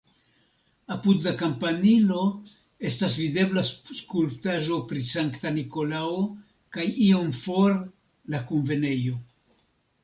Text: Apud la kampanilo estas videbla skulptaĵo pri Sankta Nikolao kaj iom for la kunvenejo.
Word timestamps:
Apud 0.93 1.25
la 1.27 1.33
kampanilo 1.41 2.21
estas 2.91 3.17
videbla 3.23 3.65
skulptaĵo 3.69 4.79
pri 4.93 5.05
Sankta 5.13 5.53
Nikolao 5.61 6.17
kaj 6.79 6.89
iom 7.11 7.31
for 7.45 7.79
la 8.35 8.45
kunvenejo. 8.51 9.25